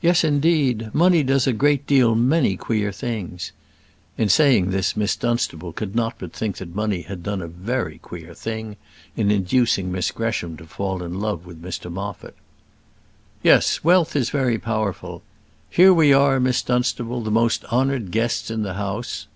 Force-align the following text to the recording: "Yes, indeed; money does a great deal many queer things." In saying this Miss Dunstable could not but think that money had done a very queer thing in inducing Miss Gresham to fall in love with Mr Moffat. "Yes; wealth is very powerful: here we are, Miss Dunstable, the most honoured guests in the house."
"Yes, 0.00 0.24
indeed; 0.24 0.92
money 0.92 1.22
does 1.22 1.46
a 1.46 1.52
great 1.52 1.86
deal 1.86 2.16
many 2.16 2.56
queer 2.56 2.90
things." 2.90 3.52
In 4.18 4.28
saying 4.28 4.70
this 4.70 4.96
Miss 4.96 5.14
Dunstable 5.14 5.72
could 5.74 5.94
not 5.94 6.16
but 6.18 6.32
think 6.32 6.56
that 6.56 6.74
money 6.74 7.02
had 7.02 7.22
done 7.22 7.40
a 7.40 7.46
very 7.46 7.98
queer 7.98 8.34
thing 8.34 8.74
in 9.16 9.30
inducing 9.30 9.92
Miss 9.92 10.10
Gresham 10.10 10.56
to 10.56 10.66
fall 10.66 11.04
in 11.04 11.20
love 11.20 11.46
with 11.46 11.62
Mr 11.62 11.88
Moffat. 11.88 12.34
"Yes; 13.44 13.84
wealth 13.84 14.16
is 14.16 14.30
very 14.30 14.58
powerful: 14.58 15.22
here 15.70 15.94
we 15.94 16.12
are, 16.12 16.40
Miss 16.40 16.62
Dunstable, 16.62 17.22
the 17.22 17.30
most 17.30 17.64
honoured 17.66 18.10
guests 18.10 18.50
in 18.50 18.64
the 18.64 18.74
house." 18.74 19.28